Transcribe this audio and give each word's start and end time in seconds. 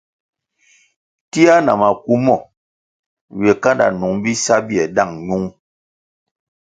Tia 1.31 1.55
na 1.65 1.73
maku 1.81 2.13
mo 2.25 2.37
ywe 3.39 3.53
kanda 3.63 3.85
nung 3.99 4.17
bisa 4.23 4.55
bie 4.67 4.83
dáng 4.95 5.13
ñung. 5.27 5.47